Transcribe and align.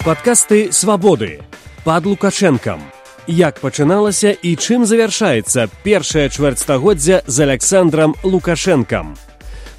Падкасты 0.00 0.72
свабоды 0.72 1.42
пад 1.84 2.06
лукашэнкам. 2.08 2.80
Як 3.28 3.60
пачыналася 3.60 4.32
і 4.32 4.56
чым 4.56 4.88
завяршаецца 4.88 5.68
першае 5.84 6.32
чвэрцьстагоддзя 6.32 7.20
з 7.26 7.36
Александром 7.44 8.16
Лукашэнкам. 8.24 9.12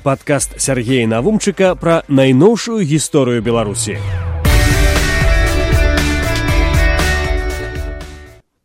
Падкаст 0.05 0.61
Сергея 0.61 1.09
Навумчыка 1.09 1.73
пра 1.73 2.03
найноўшую 2.05 2.85
гісторыю 2.85 3.41
Беларусі. 3.41 3.97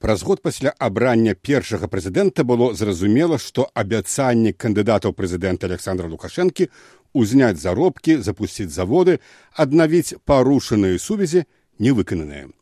Праз 0.07 0.23
год 0.23 0.43
пасля 0.43 0.71
абрання 0.79 1.33
першага 1.35 1.89
прэзідэнта 1.89 2.45
было 2.45 2.75
зразумела, 2.79 3.39
што 3.41 3.65
абяцанне 3.75 4.53
кандыдатаў 4.53 5.17
прэзідэнта 5.17 5.67
Александра 5.67 6.07
Лукашэнкі 6.07 6.69
узняць 7.17 7.57
заробкі, 7.63 8.21
запусціць 8.21 8.73
заводы, 8.75 9.19
аднавіць 9.57 10.21
парушаныя 10.29 11.01
сувязі 11.01 11.47
не 11.79 11.97
выкананыя. 11.97 12.53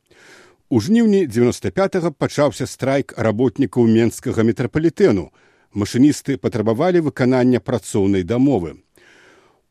У 0.71 0.81
жніўні 0.81 1.27
95 1.27 2.15
пачаўся 2.19 2.67
страйк 2.67 3.15
работнікаў 3.19 3.87
менскага 3.87 4.47
метрапалітэну. 4.47 5.29
Машыністы 5.75 6.39
патрабавалі 6.39 7.03
выканання 7.11 7.61
працоўнай 7.61 8.23
дамовы. 8.23 8.79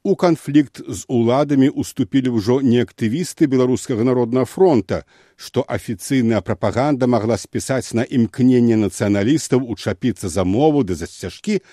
У 0.04 0.16
канфлікт 0.16 0.82
з 0.88 1.06
уладамі 1.08 1.70
уступілі 1.70 2.36
ўжо 2.36 2.60
не 2.60 2.84
актывісты 2.84 3.48
беларускага 3.48 4.04
народнага 4.04 4.44
фронта, 4.46 5.08
што 5.40 5.64
афіцыйная 5.64 6.42
прапаганда 6.44 7.08
магла 7.08 7.40
спісаць 7.40 7.96
на 7.96 8.04
імкненне 8.04 8.76
нацыяналістаў 8.84 9.64
учапіцца 9.64 10.28
за 10.28 10.44
мову 10.44 10.84
ды 10.84 11.00
засцяжкі, 11.00 11.64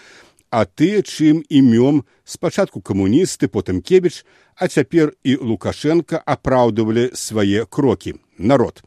а 0.50 0.66
тыя 0.66 1.02
чым 1.02 1.42
імём 1.48 2.02
спачатку 2.24 2.82
камуністы 2.82 3.48
потым 3.48 3.80
кебіч, 3.82 4.26
а 4.56 4.68
цяпер 4.68 5.14
і 5.24 5.36
лукашенко 5.36 6.18
апраўдывалі 6.26 7.10
свае 7.14 7.64
крокі 7.70 8.18
народ. 8.38 8.82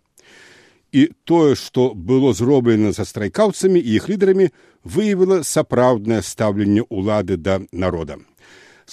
І 0.91 1.09
тое, 1.25 1.55
што 1.55 1.95
было 1.95 2.33
зроблена 2.33 2.91
за 2.91 3.05
страйкаўцамі 3.05 3.79
і 3.79 3.95
іх 3.97 4.09
лідарамі, 4.09 4.51
выявіла 4.83 5.41
сапраўднае 5.41 6.21
стаўленне 6.21 6.85
ўлады 6.89 7.37
да 7.37 7.63
народа. 7.71 8.19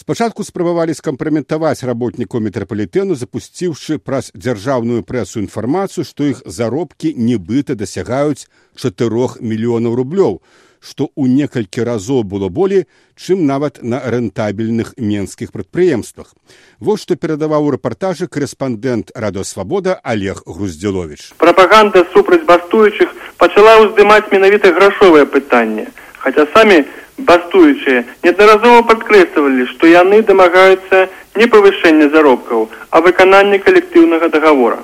Спачатку 0.00 0.44
спрабавалі 0.48 0.94
скампраметаваць 0.96 1.84
работнікаў 1.84 2.40
метрапалітэну, 2.40 3.12
запусціўшы 3.20 3.98
праз 4.00 4.30
дзяржаўную 4.32 5.02
прэсу 5.04 5.42
інфармацыю, 5.44 6.06
што 6.08 6.24
іх 6.24 6.38
заробкі 6.48 7.12
нібыта 7.20 7.76
дасягаюць 7.76 8.48
чатырох 8.80 9.36
мільёнаў 9.44 9.92
рублёў, 10.00 10.40
што 10.80 11.12
ў 11.12 11.28
некалькі 11.28 11.84
разоў 11.84 12.24
было 12.24 12.48
болей, 12.48 12.88
чым 13.12 13.44
нават 13.44 13.84
на 13.84 14.00
рэнтабельных 14.00 14.96
менскіх 14.96 15.52
прадпрыемствах. 15.52 16.32
Вось 16.80 17.04
што 17.04 17.20
перадаваў 17.20 17.68
у 17.68 17.76
рэпартажы 17.76 18.24
корэспандэнт 18.24 19.12
радасвабода 19.12 20.00
Олег 20.00 20.40
Груздзілович. 20.48 21.36
Прапаганда 21.36 22.06
супраць 22.16 22.48
бастуючых 22.48 23.12
пачала 23.36 23.76
ўздымаць 23.84 24.32
менавіта 24.32 24.72
грашовае 24.72 25.28
пытанне, 25.28 25.92
хаця 26.24 26.48
самі 26.56 26.88
бастуючыя 27.28 28.04
неаднаразова 28.24 28.82
падкрэслівалі 28.90 29.66
што 29.72 29.90
яны 29.92 30.22
дамагаюцца 30.30 31.08
не 31.40 31.46
павышэння 31.54 32.08
заробкаў 32.14 32.68
а 32.90 33.00
выканання 33.06 33.58
калектыўнага 33.66 34.28
дагавора 34.36 34.80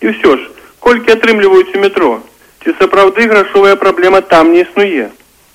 і 0.00 0.12
ўсё 0.12 0.36
ж 0.36 0.40
колькі 0.84 1.16
атрымліваюць 1.16 1.74
у 1.74 1.80
метро? 1.80 2.10
Ці 2.64 2.72
сапраўды 2.80 3.28
грашовая 3.28 3.76
праблема 3.76 4.20
там 4.20 4.52
не 4.52 4.64
існуе? 4.64 5.10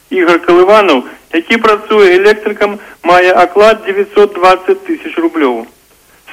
Ігар 0.10 0.40
калыванаў 0.46 1.04
які 1.34 1.58
працуе 1.58 2.16
электрыкам 2.18 2.80
мае 3.04 3.34
аклад 3.34 3.86
920 3.86 4.86
тысяч 4.86 5.14
рублёў. 5.18 5.68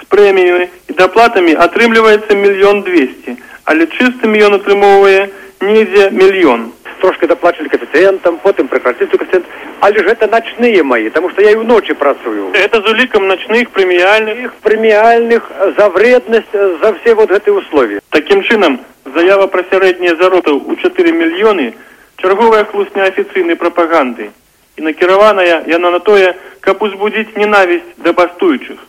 З 0.00 0.08
прэміямі 0.08 0.68
і 0.88 0.92
даплатамі 0.96 1.52
атрымліваецца 1.66 2.32
мільён 2.32 2.82
200 2.88 3.36
але 3.64 3.86
чыстым 3.98 4.38
ён 4.48 4.56
атрымоўвае 4.60 5.28
недзе 5.60 6.10
мільён 6.10 6.70
трошки 7.06 7.26
доплачивали 7.26 7.68
коэффициентам, 7.68 8.38
потом 8.38 8.66
прекратили 8.66 9.06
коэффициент. 9.06 9.46
Але 9.80 10.02
же 10.02 10.10
это 10.10 10.26
ночные 10.26 10.82
мои, 10.82 11.08
потому 11.08 11.30
что 11.30 11.40
я 11.42 11.52
и 11.52 11.54
в 11.54 11.64
ночи 11.64 11.94
працую. 11.94 12.50
Это 12.52 12.82
за 12.82 12.90
уликом 12.90 13.28
ночных 13.28 13.70
премиальных? 13.70 14.38
Их 14.38 14.54
премиальных 14.54 15.52
за 15.78 15.88
вредность, 15.88 16.52
за 16.52 16.94
все 16.94 17.14
вот 17.14 17.30
эти 17.30 17.48
условия. 17.48 18.00
Таким 18.10 18.42
чином, 18.42 18.80
заява 19.04 19.46
про 19.46 19.62
средние 19.70 20.16
зароты 20.16 20.50
у 20.50 20.74
4 20.74 21.12
миллионы 21.12 21.74
черговая 22.16 22.64
хлусня 22.64 23.04
официальной 23.04 23.54
пропаганды. 23.54 24.32
И 24.76 24.82
накированная 24.82 25.64
яна 25.66 25.90
на 25.90 26.00
тое, 26.00 26.34
каб 26.60 26.82
узбудзіць 26.82 27.36
ненавісць 27.36 27.96
да 27.96 28.12
бастуючых. 28.12 28.82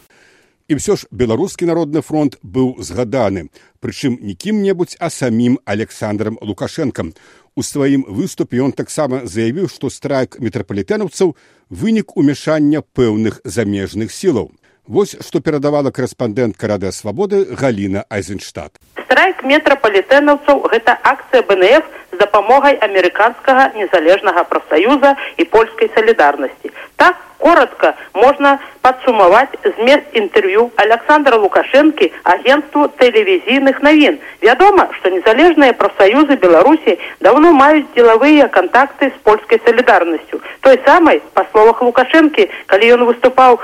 І 0.67 0.75
ўсё 0.75 0.99
ж 0.99 1.07
беларускі 1.11 1.63
народны 1.63 2.01
фронт 2.03 2.35
быў 2.43 2.75
згаданы, 2.83 3.47
прычым 3.79 4.19
не 4.19 4.35
кім-небудзь, 4.35 4.99
а 4.99 5.07
самім 5.07 5.63
Александром 5.63 6.35
Лукашэнкам. 6.41 7.15
У 7.57 7.63
сваім 7.65 8.05
выступе 8.05 8.61
ён 8.61 8.71
таксама 8.77 9.25
заявіў, 9.25 9.65
што 9.65 9.89
страйк 9.89 10.37
метрапалітэнаўцаў 10.37 11.33
вынік 11.73 12.13
умяшання 12.13 12.83
пэўных 12.93 13.41
замежных 13.43 14.13
сілаў. 14.13 14.51
Вось 14.87 15.17
што 15.19 15.41
перадавала 15.43 15.91
корэспандэнтка 15.91 16.67
рада 16.71 16.93
свабоды 16.95 17.43
Галіна 17.59 18.05
Айзенштадт. 18.07 18.79
Страйк 19.03 19.43
метрапалітэнаўцаў 19.43 20.63
гэта 20.71 20.95
акцыя 21.03 21.43
БНФ 21.43 21.83
з 22.15 22.19
дапамогай 22.21 22.79
амерыканскага 22.87 23.73
незалежнага 23.75 24.45
прафсаюза 24.47 25.17
і 25.35 25.43
польскай 25.51 25.91
салідарнасці. 25.91 26.71
Так 26.95 27.19
коротко 27.37 27.91
можна 28.13 28.59
падсумаваць 28.81 29.59
змест 29.75 30.15
інтэрв'ю 30.21 30.71
александра 30.83 31.35
лукашэнкі 31.35 32.07
агентству 32.23 32.87
тэлевізійных 33.01 33.81
навін 33.83 34.21
вядома 34.41 34.87
што 34.99 35.11
незалежныя 35.11 35.75
прафсаюзы 35.81 36.39
беларусі 36.45 36.95
даўно 37.19 37.51
маюць 37.51 37.89
дзелавыя 37.91 38.47
кантакты 38.55 39.11
з 39.11 39.19
польскай 39.27 39.59
салідарнасцю 39.67 40.41
той 40.61 40.79
самай 40.87 41.21
па 41.35 41.45
словах 41.51 41.83
лукашэнкі 41.83 42.47
калі 42.71 42.93
ён 42.95 43.05
выступаў 43.11 43.59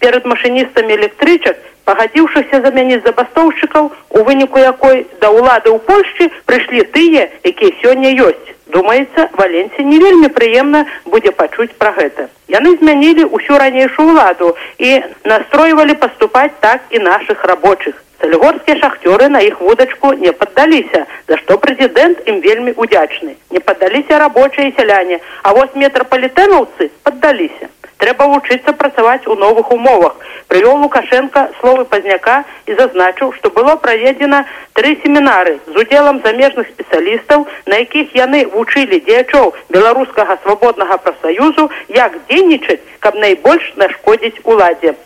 перад 0.00 0.26
машыністамі 0.32 0.96
электрычак 0.96 1.56
пагадзіўшыся 1.90 2.60
замяніць 2.64 3.02
забастоўшчыкаў 3.06 3.90
у 4.18 4.22
выніку 4.28 4.62
якой 4.62 5.06
да 5.22 5.30
ўлады 5.34 5.70
ў 5.74 5.78
польшчы 5.88 6.30
прыйшлі 6.50 6.84
тыя 6.96 7.28
якія 7.52 7.76
сёння 7.82 8.12
ёсць. 8.28 8.50
Думаецца 8.74 9.28
валенце 9.38 9.82
не 9.86 9.98
вельмі 10.02 10.28
прыемна 10.36 10.84
будзе 11.14 11.32
пачуць 11.40 11.72
пра 11.78 11.90
гэта. 11.96 12.28
Яны 12.54 12.76
змянілі 12.82 13.26
ўсю 13.38 13.58
ранейшую 13.62 14.06
ўладу 14.10 14.52
і 14.78 14.92
настройвалі 15.32 15.98
паступаць 16.04 16.54
так 16.60 16.86
і 16.90 17.02
нашых 17.06 17.42
рабочых. 17.52 17.98
Салігорскія 18.20 18.76
шахцёры 18.76 19.28
на 19.32 19.40
іх 19.40 19.60
вудачку 19.60 20.12
не 20.22 20.30
паддаліся 20.30 21.06
за 21.28 21.36
што 21.42 21.56
прэзідэнт 21.58 22.28
ім 22.28 22.40
вельмі 22.46 22.74
удзячны 22.76 23.32
не 23.50 23.60
паддаліся 23.68 24.18
рабочыя 24.22 24.72
сяляне 24.76 25.20
а 25.42 25.54
вось 25.56 25.72
метрапалітэнаўцы 25.74 26.90
паддаліся 27.02 27.70
трэба 28.00 28.26
вучыцца 28.32 28.72
працаваць 28.72 29.26
у 29.26 29.36
новых 29.36 29.70
умовах. 29.70 30.16
Прывёў 30.48 30.80
лукашенко 30.82 31.48
словы 31.60 31.84
пазняка 31.84 32.44
і 32.66 32.74
зазначыў 32.78 33.32
што 33.36 33.50
было 33.56 33.76
праведзена 33.76 34.44
тры 34.78 34.96
семінары 35.02 35.58
з 35.66 35.76
удзелам 35.82 36.20
замежных 36.24 36.72
спецыялістаў 36.72 37.46
на 37.66 37.82
якіх 37.84 38.16
яны 38.16 38.46
вучылі 38.54 39.00
дзеячоў 39.04 39.52
беларускага 39.76 40.38
свабоднага 40.42 40.98
прафсаюзу 41.04 41.68
як 42.00 42.18
дзейнічаць 42.32 42.80
каб 43.00 43.20
найбольш 43.26 43.72
нашкодзіць 43.76 44.42
уладзе. 44.44 44.96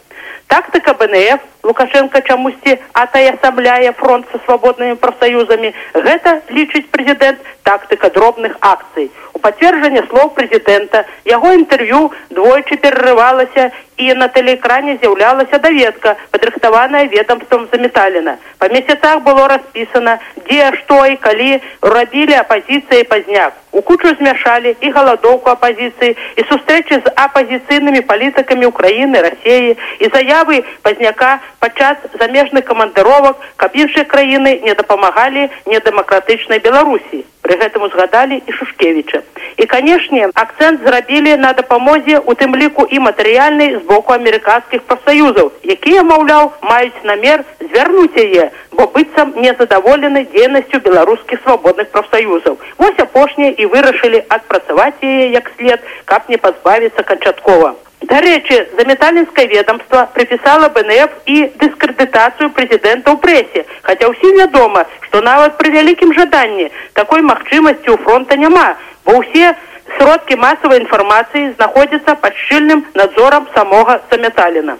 Тактыка 0.46 0.94
бнф 0.94 1.40
лукашенко 1.64 2.20
чамусьці 2.20 2.78
атаясамляе 2.92 3.92
фронт 4.00 4.26
са 4.32 4.40
свабоднымі 4.44 4.96
прафсаюзамі 5.02 5.72
гэта 6.06 6.34
лічыць 6.50 6.86
прэзідэнт 6.94 7.40
тактыка 7.68 8.10
дробных 8.16 8.56
акцый 8.60 9.10
пацверджанне 9.44 10.02
слоў 10.08 10.30
прэзідэнта 10.36 11.04
яго 11.36 11.52
інтэрв'ю 11.60 12.00
двойчы 12.36 12.80
перарывалася 12.84 13.70
і 13.96 14.14
на 14.14 14.28
тэлеэкране 14.28 14.98
з'яўлялася 15.02 15.58
даведка 15.58 16.16
падрыхтаваная 16.30 17.06
ведомствам 17.06 17.68
заметалена 17.72 18.36
па 18.64 18.68
месяцах 18.72 19.20
было 19.20 19.48
распісана 19.48 20.18
дзе 20.48 20.70
што 20.78 21.04
і 21.06 21.16
калі 21.20 21.60
рабілі 21.82 22.34
апазіцыі 22.40 23.04
пазняк. 23.10 23.52
У 23.72 23.82
кучу 23.82 24.14
змяшалі 24.16 24.72
і 24.80 24.90
галадоўку 24.94 25.50
апазіцыі 25.50 26.16
і 26.40 26.42
сустрэчы 26.48 27.00
з 27.04 27.12
апазіцыйнымі 27.26 28.00
палітыкамі 28.08 28.70
ўкраіны 28.70 29.20
рассеі 29.26 29.76
і 30.00 30.10
заявы 30.14 30.64
пазняка 30.86 31.40
падчас 31.58 31.98
замежных 32.16 32.64
камандыровак 32.64 33.36
каб 33.60 33.76
іншыя 33.76 34.08
краіны 34.08 34.60
не 34.64 34.74
дапамагалі 34.74 35.50
недэмакратычнай 35.66 36.64
беларусі. 36.64 37.24
Пры 37.44 37.60
гэтым 37.60 37.84
узгадалі 37.84 38.40
і 38.40 38.52
шушкевіча. 38.56 39.20
І 39.60 39.66
канешне 39.68 40.30
акцэнт 40.32 40.80
зрабілі 40.88 41.36
на 41.36 41.52
дапамозе 41.52 42.22
у 42.24 42.32
тым 42.32 42.56
ліку 42.56 42.88
і 42.88 43.04
матэрыяльнай 43.04 43.76
з 43.76 43.83
боку 43.90 44.16
амерыканскіх 44.16 44.82
прафсаюзаў 44.90 45.52
якія 45.76 46.02
маўляў 46.10 46.52
маюць 46.72 47.04
намер 47.10 47.44
звярнуць 47.60 48.20
яе 48.26 48.50
бо 48.72 48.86
быццам 48.96 49.34
незадаволены 49.46 50.24
дзейнасцю 50.34 50.82
беларускіх 50.88 51.42
свабодных 51.46 51.90
прафсаюзаў 51.94 52.58
вось 52.78 53.02
апошняе 53.06 53.52
і 53.52 53.70
вырашылі 53.76 54.24
адпрацаваць 54.28 55.00
яе 55.02 55.30
як 55.30 55.50
след, 55.56 55.80
каб 56.04 56.28
не 56.28 56.36
пазбавіцца 56.36 57.02
канчаткова. 57.02 57.74
Дарэчы, 58.04 58.56
заметалінскае 58.76 59.46
ведомство 59.48 60.04
прыпісала 60.14 60.68
БНФ 60.74 61.12
і 61.34 61.36
дыскрэдытацыю 61.62 62.50
прэзідэнта 62.56 63.14
ў 63.14 63.16
прэсе, 63.24 63.64
хаця 63.86 64.10
ўсім 64.12 64.40
вядома, 64.42 64.84
што 65.06 65.22
нават 65.24 65.56
пры 65.60 65.72
вялікім 65.72 66.12
жаданні 66.18 66.68
такой 66.92 67.24
магчымасці 67.24 67.88
ў 67.88 67.96
фронта 68.04 68.36
няма, 68.36 68.76
бо 69.08 69.22
ўсе 69.22 69.54
сродкі 69.98 70.36
масавай 70.36 70.80
інфармацыі 70.82 71.52
знаходзяцца 71.54 72.14
пад 72.24 72.34
шчыльным 72.40 72.84
надзорам 72.94 73.46
самога 73.54 74.00
заметаліна. 74.10 74.76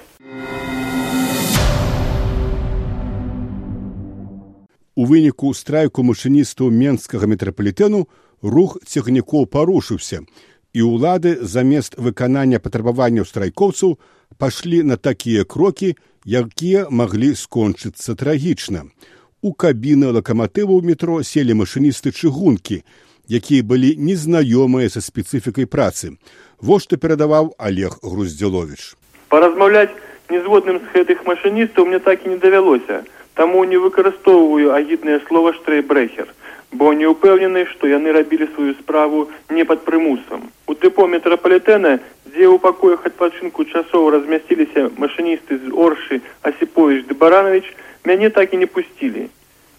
У 4.95 5.07
выніку 5.11 5.53
страйку 5.59 6.05
машыністаў 6.07 6.71
менскага 6.71 7.27
метрапалітэну 7.27 8.07
рух 8.43 8.77
цягнікоў 8.87 9.47
парушыўся 9.51 10.21
і 10.75 10.81
ўлады 10.87 11.39
замест 11.43 11.99
выканання 11.99 12.61
патрабаванняў 12.63 13.27
страйкоўцаў 13.27 13.99
пашлі 14.39 14.83
на 14.83 14.97
такія 14.97 15.45
крокі, 15.45 15.95
якія 16.27 16.87
маглі 16.91 17.35
скончыцца 17.35 18.15
трагічна. 18.15 18.87
У 19.43 19.53
кабіны 19.53 20.11
лакаматываў 20.17 20.83
метро 20.83 21.23
селі 21.23 21.59
машыністы 21.59 22.15
чыгункі, 22.15 22.83
якія 23.29 23.63
былі 23.63 23.97
незнаёмыя 23.97 24.89
са 24.89 25.01
спецыфікай 25.01 25.67
працы. 25.67 26.17
Во 26.61 26.79
што 26.79 26.97
перадаваў 26.97 27.55
Олег 27.59 27.99
Груздзялович. 28.03 28.95
Паразмаўляць 29.29 29.93
незгодным 30.31 30.81
з 30.81 30.87
гэтых 30.95 31.27
машыністаў 31.27 31.87
мне 31.87 31.99
так 31.99 32.25
і 32.25 32.35
не 32.35 32.39
давялося, 32.39 33.05
таму 33.35 33.65
не 33.65 33.77
выкарыстоўваю 33.77 34.73
агіднае 34.73 35.21
слова 35.29 35.53
штрейбрэхер 35.53 36.33
бо 36.75 36.93
не 36.93 37.07
ўпэўнены, 37.07 37.65
што 37.71 37.87
яны 37.87 38.13
рабілі 38.13 38.51
сваю 38.55 38.75
справу 38.75 39.31
не 39.49 39.65
пад 39.65 39.87
прымусам. 39.87 40.51
У 40.67 40.75
тыпо 40.75 41.07
метрапалітэна, 41.07 42.03
дзе 42.27 42.47
ў 42.51 42.59
пакоях 42.59 43.07
адпачынку 43.07 43.65
часоў 43.71 44.11
размясціліся 44.11 44.91
машыністы 44.99 45.63
з 45.63 45.71
Оршы 45.71 46.21
Асіпович 46.43 47.07
ды 47.07 47.15
Баранович, 47.15 47.71
мяне 48.05 48.31
так 48.31 48.53
і 48.53 48.63
не 48.65 48.67
пусцілі. 48.67 49.31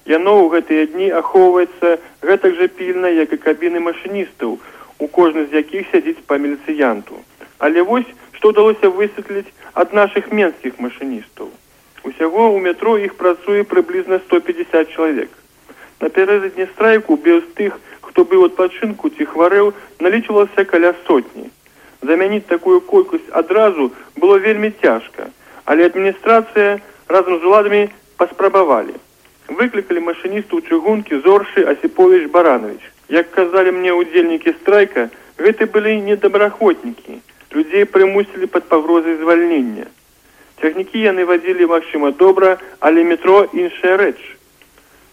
Яно 0.05 0.33
ў 0.37 0.45
гэтыя 0.53 0.83
дні 0.93 1.07
ахоўваецца 1.17 1.97
гэтак 2.21 2.57
жа 2.61 2.67
пільна, 2.69 3.09
як 3.09 3.33
і 3.33 3.41
кабіны 3.41 3.79
машыністаў, 3.81 4.57
у 5.01 5.07
кожны 5.07 5.45
з 5.49 5.61
якіх 5.65 5.89
сядзіць 5.91 6.21
па 6.29 6.37
міліцыянту. 6.37 7.17
Але 7.57 7.81
вось 7.81 8.11
што 8.37 8.53
ўдалося 8.53 8.91
высветліць 8.93 9.49
ад 9.73 9.93
нашых 9.97 10.29
менскіх 10.29 10.77
машыністаў. 10.77 11.49
Усяго 12.05 12.43
ў 12.53 12.61
метро 12.61 12.93
іх 13.01 13.15
працуе 13.17 13.63
прыблізна 13.65 14.21
150 14.27 14.93
чалавек. 14.93 15.31
Напярэдадні 16.05 16.69
страйку 16.75 17.17
без 17.17 17.41
тых, 17.57 17.79
хто 18.05 18.27
быў 18.29 18.45
адпачынку 18.49 19.09
ці 19.09 19.25
хварэў, 19.31 19.73
налічвалася 20.05 20.67
каля 20.69 20.93
сотні. 21.07 21.49
Замяніць 22.05 22.45
такую 22.45 22.77
колькасць 22.93 23.33
адразу 23.33 23.89
было 24.21 24.37
вельмі 24.37 24.69
цяжка, 24.85 25.33
але 25.65 25.89
адміністрацыя 25.89 26.77
разам 27.09 27.41
з 27.41 27.43
уладамі 27.49 27.81
паспрабавалі. 28.21 28.93
Выклікалі 29.47 30.01
машыністу 30.01 30.57
чыгункі 30.65 31.21
зоршы 31.21 31.65
Асіпович 31.69 32.29
Баранович. 32.33 32.81
Як 33.09 33.29
казалі 33.31 33.71
мне 33.77 33.93
ўдзельнікі 33.93 34.57
страйка, 34.61 35.09
гэты 35.37 35.69
былі 35.69 36.01
недабраахвотнікі. 36.01 37.21
Людзей 37.53 37.85
прымусілі 37.85 38.49
пад 38.49 38.65
пагрозай 38.65 39.21
звальнення. 39.21 39.85
Цягнікі 40.61 40.97
яны 40.97 41.25
вадзілі 41.29 41.69
магчыма 41.69 42.11
добра, 42.11 42.57
але 42.79 43.03
метро 43.03 43.45
іншая 43.53 43.97
рэч. 44.01 44.17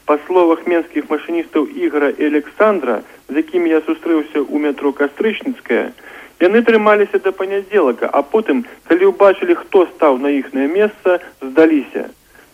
Па 0.08 0.16
словах 0.26 0.64
менскіх 0.66 1.12
машыністаў 1.12 1.68
ігра 1.68 2.10
Александра, 2.16 3.02
з 3.28 3.36
якімі 3.36 3.70
я 3.70 3.80
сустрэўся 3.84 4.40
ў 4.48 4.56
метро 4.64 4.96
кастрычніцкая, 4.96 5.92
яны 6.40 6.64
трымаліся 6.64 7.20
да 7.20 7.36
панядзелака, 7.36 8.08
а 8.08 8.22
потым, 8.22 8.64
калі 8.88 9.12
ўбачылі, 9.12 9.54
хто 9.60 9.86
стаў 9.92 10.18
на 10.18 10.32
іхнае 10.32 10.66
месца, 10.72 11.20
здаліся. 11.44 12.08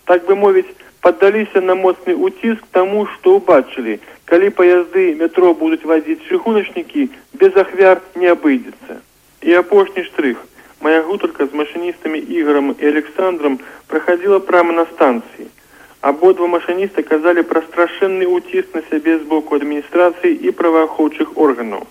Так 0.04 0.26
бы 0.26 0.34
мовіць, 0.34 0.68
паддаліся 1.08 1.60
на 1.64 1.74
моцны 1.74 2.12
уціск 2.12 2.64
таму, 2.76 3.06
што 3.12 3.38
ўбачылі, 3.40 3.96
калі 4.28 4.48
паязды 4.56 5.04
метро 5.16 5.54
будуць 5.56 5.88
вазіць 5.88 6.20
чыгуначнікі, 6.28 7.08
без 7.40 7.56
ахвяр 7.56 8.02
не 8.20 8.28
абыдзецца. 8.28 9.00
І 9.40 9.56
апошні 9.60 10.04
штрых. 10.04 10.36
Мая 10.84 11.00
гутарка 11.08 11.46
з 11.48 11.56
машыністамі 11.60 12.20
іграм 12.20 12.74
і 12.76 12.84
Александром 12.92 13.56
праходзіла 13.88 14.38
прама 14.50 14.76
на 14.76 14.84
станцыі. 14.92 15.48
Абодва 16.04 16.46
машыніста 16.52 17.02
казалі 17.02 17.48
пра 17.48 17.64
страшэнны 17.70 18.28
ўціск 18.28 18.76
на 18.76 18.84
сябе 18.92 19.16
з 19.16 19.24
боку 19.32 19.56
адміністрацыі 19.56 20.36
і 20.44 20.52
праваахоўчых 20.60 21.40
органаў. 21.40 21.88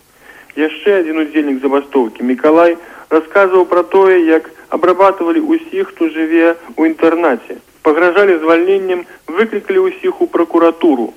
Яшчэ 0.55 1.01
адзін 1.01 1.25
удзельнік 1.25 1.57
забастоўкі 1.65 2.21
Мікалай 2.21 2.77
расказваў 3.09 3.65
пра 3.65 3.81
тое, 3.81 4.21
як 4.29 4.53
абрабатывалі 4.69 5.41
ўсіх, 5.41 5.89
хто 5.89 6.13
жыве 6.13 6.53
ў 6.77 6.93
інтэрнаце. 6.93 7.57
Пагражалі 7.87 8.35
звальненнем, 8.43 9.05
выклікалі 9.31 9.87
ўсіх 9.87 10.19
у 10.19 10.27
пракуратуру. 10.27 11.13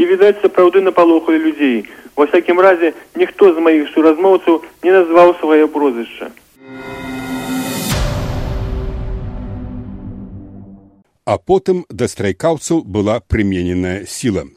І 0.00 0.08
відаць, 0.08 0.40
сапраўды 0.40 0.80
напалохалі 0.80 1.36
людзей. 1.36 1.84
Ва 2.16 2.24
всякім 2.24 2.56
разе 2.56 2.96
ніхто 3.20 3.52
з 3.52 3.60
маіх 3.60 3.92
суразмоўцаў 3.92 4.64
не 4.80 4.92
назваў 4.96 5.36
сваё 5.44 5.68
прозвішча. 5.68 6.32
а 11.30 11.38
потым 11.38 11.84
да 11.90 12.08
страйкаўцаў 12.10 12.82
была 12.82 13.20
прымененая 13.20 14.02
сіла. 14.02 14.48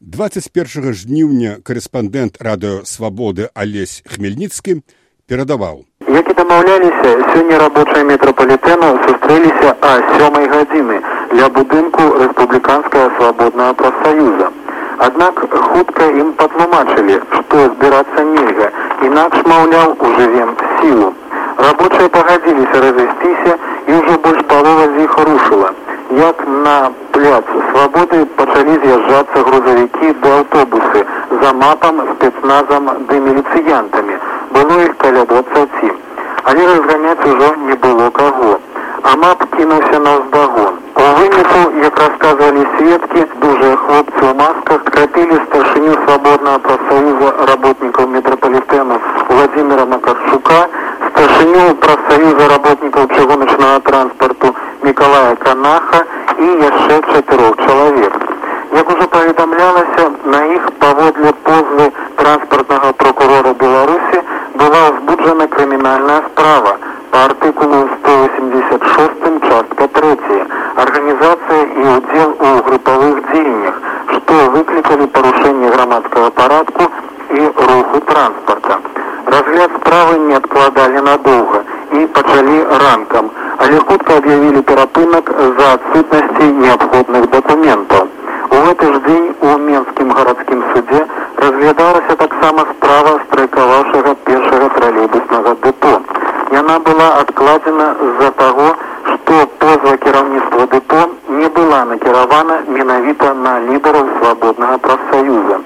21 0.00 0.96
жніўня 0.98 1.52
корэспандэнт 1.62 2.40
радыёвабоды 2.42 3.46
Алесь 3.54 4.02
Хмельніцкі 4.10 4.80
перадаваў. 5.30 5.84
Як 6.12 6.30
і 6.30 6.34
дамаўляліся, 6.38 7.10
сёння 7.32 7.58
рабочыя 7.60 8.04
метрапалітэну 8.04 8.88
сустрэліся 9.04 9.70
а 9.88 9.92
сёмай 10.16 10.48
гадзіны 10.54 10.98
для 11.30 11.46
будынку 11.58 12.08
рэспубліканскага 12.22 13.06
свабоднага 13.16 13.72
прафсаюза. 13.80 14.48
Аднак 15.06 15.40
хутка 15.68 16.08
ім 16.24 16.34
патлумачылі, 16.42 17.16
што 17.36 17.62
збірацца 17.70 18.24
нельга, 18.32 18.68
інакш 19.08 19.46
маўляў 19.52 19.96
ужывем 20.08 20.52
сілу. 20.82 21.08
Рабочыя 21.68 22.12
пагадзіліся 22.18 22.84
разысціся 22.86 23.56
і 23.88 24.02
ўжо 24.02 24.18
больш 24.28 24.44
палова 24.52 24.84
з 24.92 25.08
іх 25.08 25.16
рушыла 25.30 25.72
як 26.16 26.44
на 26.46 26.92
пляц 27.12 27.44
свабоды 27.70 28.18
пачалі 28.36 28.74
з'язджацца 28.84 29.44
грузавікі 29.48 30.12
ды 30.24 30.32
аўтобусы 30.38 31.04
за 31.42 31.52
мапам 31.62 32.02
спецназам 32.12 32.90
ды 33.08 33.20
міліцыянтамі 33.26 34.18
было 34.52 34.80
іх 34.84 34.96
каля 35.04 35.24
двадцаці 35.32 35.92
але 36.44 36.66
разганяць 36.66 37.26
ужо 37.32 37.48
не 37.66 37.76
было 37.84 38.10
каго 38.18 38.52
а 39.10 39.16
мап 39.22 39.44
кінуўся 39.56 39.98
на 40.06 40.12
ўздагон 40.18 40.78
у 41.02 41.06
выніку 41.18 41.60
як 41.84 42.00
расказвалі 42.04 42.64
сведкі 42.76 43.22
дужыя 43.44 43.76
хлопцы 43.84 44.22
ў 44.22 44.34
масках 44.40 44.84
крапілі 44.90 45.38
старшыню 45.46 45.94
свабоднага 46.04 46.58
прафсаюза 46.66 47.30
работнікаў 47.52 48.10
метрапалітэну 48.16 48.98
владимира 49.30 49.86
макарчука 49.94 50.60
старшыню 51.08 51.64
прафсаюза 51.86 52.48
работнікаў 52.56 53.08
чыгуначнага 53.16 53.80
транспарту 53.90 54.54
Миколая 54.82 55.34
Канаха 55.46 56.04
і 56.38 56.46
яшчэ 56.60 56.96
чатырох 57.12 57.56
чалавек. 57.66 58.14
Як 58.74 58.90
ужо 58.90 59.06
паведамлялася, 59.14 60.10
на 60.24 60.40
іх 60.56 60.70
паводле 60.80 61.32
позвы 61.46 61.92
транспартнага 62.16 62.92
прокурора 62.92 63.52
Беларусі 63.52 63.91
была 63.91 63.91
крымінальная 65.82 66.22
справа. 66.30 66.76
Па 67.10 67.24
артыкулу 67.24 67.88
186 68.04 69.48
частка 69.48 69.88
3 69.88 70.46
арганізацыя 70.82 71.62
і 71.80 71.82
ўдзел 71.94 72.30
у 72.38 72.50
групавых 72.66 73.18
дзеяннях, 73.30 73.80
што 74.12 74.34
выклікалі 74.54 75.06
парушэнне 75.16 75.72
грамадскага 75.74 76.30
парадку 76.38 76.86
і 77.30 77.50
руху 77.70 78.00
транспарта. 78.12 78.78
Разгляд 79.34 79.70
справы 79.80 80.18
не 80.28 80.38
адкладалі 80.38 81.02
надоўга 81.08 81.60
і 81.98 82.06
пачалі 82.14 82.58
ранкам, 82.84 83.30
але 83.58 83.78
хутка 83.90 84.16
аб'явілі 84.22 84.62
перапынак 84.62 85.34
з-за 85.38 85.72
адсутнасці 85.74 86.52
неабходных 86.62 87.30
дакументаў. 87.34 88.06
У 88.52 88.56
гэты 88.68 88.86
ж 88.94 88.98
дзень 89.08 89.28
у 89.40 89.58
менскім 89.58 90.14
гарадскім 90.16 90.64
судзе 90.72 91.02
разглядалася 91.42 92.14
таксама 92.22 92.64
справа 92.70 93.12
страйкаваўшага 93.26 94.14
першага 94.26 94.68
тралейбуснага 94.76 95.54
дэпо. 95.64 95.92
Яна 96.52 96.76
была 96.88 97.08
адкладзена 97.22 97.86
з-за 98.00 98.30
таго, 98.42 98.68
што 99.12 99.38
позва 99.62 99.91
кіраўніцтва 100.04 100.66
дэпо 100.74 101.00
не 101.40 101.48
была 101.56 101.80
накіравана 101.90 102.56
менавіта 102.68 103.34
на 103.34 103.52
лідараў 103.66 104.08
свабоднага 104.18 104.78
прафсаюза. 104.78 105.58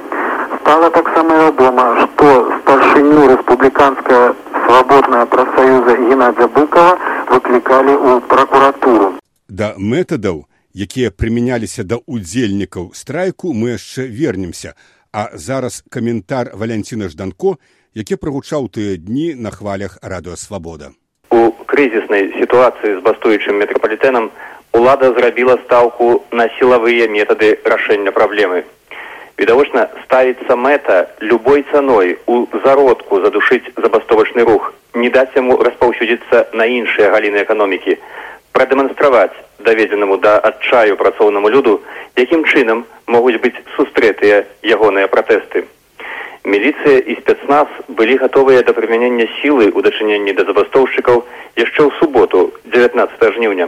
Стала 0.60 0.90
таксама 0.90 1.36
вядома, 1.42 1.84
што 2.02 2.26
старшыню 2.62 3.28
рэспубліканская 3.34 4.34
свабодная 4.66 5.24
прафсаюза 5.26 5.96
Геннадзя 6.02 6.48
Быкова 6.58 6.98
выклікалі 7.30 7.94
ў 7.94 8.20
пракуратуру. 8.32 9.14
Да 9.48 9.74
метадаў, 9.78 10.44
якія 10.74 11.10
прымяняліся 11.10 11.84
да 11.84 12.02
ўдзельнікаў 12.06 12.92
страйку, 12.94 13.52
мы 13.52 13.76
яшчэ 13.78 14.06
вернемся, 14.10 14.74
А 15.16 15.30
зараз 15.32 15.84
каментар 15.88 16.50
Валянціна 16.54 17.08
Жданко, 17.08 17.56
які 17.96 18.18
прагучаў 18.20 18.68
тыя 18.68 19.00
дні 19.00 19.32
на 19.34 19.48
хвалях 19.50 19.96
радыасвабода. 20.02 20.92
Крызіснай 21.66 22.30
сітуацыі 22.38 22.96
з 22.96 23.02
бастуючым 23.02 23.58
метрапалітэнам 23.58 24.30
улада 24.72 25.10
зрабіла 25.18 25.58
стаўку 25.64 26.22
на 26.30 26.46
сілавыя 26.58 27.08
метады 27.10 27.58
рашэння 27.64 28.12
праблемы. 28.14 28.62
Відавочна 29.36 29.88
ставіцца 30.04 30.56
мэта 30.56 31.10
любой 31.20 31.64
цаной 31.72 32.16
у 32.26 32.46
зародку 32.64 33.20
задушыць 33.20 33.68
забастовачны 33.76 34.46
рух, 34.48 34.72
не 34.94 35.10
даць 35.10 35.34
яму 35.36 35.58
распаўсюдзіцца 35.60 36.46
на 36.52 36.64
іншыя 36.64 37.10
галіны 37.10 37.42
эканомікі, 37.42 37.98
прадэманстраваць 38.52 39.36
даведзенаму 39.58 40.16
да 40.16 40.38
адчаю 40.38 40.96
працоўнаму 40.96 41.50
люду, 41.50 41.80
якім 42.16 42.44
чынам 42.44 42.84
могуць 43.06 43.40
быць 43.42 43.58
сустрэтыя 43.76 44.44
ягоныя 44.62 45.08
пратэсты. 45.08 45.66
Міліцыя 46.46 46.98
і 47.10 47.14
спецназ 47.18 47.66
былі 47.98 48.16
гатовыя 48.22 48.62
да 48.66 48.72
прымянення 48.74 49.24
сілы 49.38 49.66
ў 49.66 49.82
дачыненні 49.82 50.30
да 50.38 50.44
забастоўшчыкаў 50.46 51.24
яшчэ 51.58 51.80
ў 51.82 51.90
суботу 51.98 52.54
19 52.70 53.34
жніўня. 53.34 53.66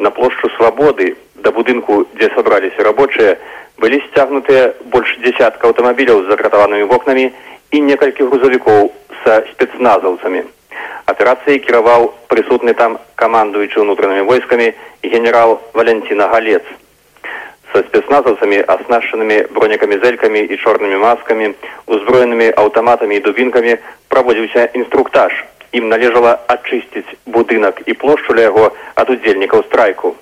На 0.00 0.08
плошчу 0.16 0.48
свабоды 0.56 1.10
да 1.44 1.52
будынку, 1.52 2.06
дзе 2.16 2.30
сабраліся 2.32 2.88
рабочыя, 2.88 3.36
былі 3.76 4.00
сцягнутыя 4.08 4.72
больш 4.88 5.12
дзясятка 5.20 5.68
аўтамабіляў 5.68 6.24
з 6.24 6.32
закратаванымі 6.32 6.88
вокнамі 6.88 7.28
і 7.76 7.84
некалькі 7.92 8.24
грузавікоў 8.32 8.88
са 9.20 9.44
спецназаўцамі. 9.52 10.48
Аперацыяй 11.12 11.60
кіраваў 11.60 12.08
прысутны 12.32 12.72
там 12.72 12.96
камандуючы 13.20 13.84
ўнутранымі 13.84 14.24
войскамі 14.32 14.72
генерал 15.04 15.60
Валянціна 15.76 16.32
Галец 16.32 16.64
са 17.72 17.82
спецназаўцамі 17.88 18.62
аснашчанымі 18.74 19.38
бронекамізэлькамі 19.56 20.40
і 20.40 20.56
чорнымі 20.62 20.98
маскамі 21.04 21.52
узброенымі 21.86 22.48
аўтаматамі 22.62 23.16
і 23.16 23.24
дубінкамі 23.26 23.76
праводзіўся 24.08 24.68
інструктаж 24.80 25.36
ім 25.72 25.88
належала 25.92 26.38
ачысціць 26.48 27.18
будынак 27.26 27.82
і 27.86 27.92
плошчу 27.92 28.34
ля 28.38 28.48
яго 28.48 28.72
ад 28.94 29.10
удзельнікаў 29.10 29.64
страйку. 29.68 30.16